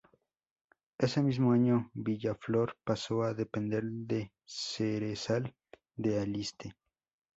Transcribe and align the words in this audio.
Ese 0.97 1.21
mismo 1.21 1.51
año, 1.51 1.91
Villaflor 1.93 2.75
pasó 2.83 3.21
a 3.21 3.35
depender 3.35 3.83
de 3.83 4.31
Cerezal 4.47 5.53
de 5.95 6.19
Aliste. 6.19 6.73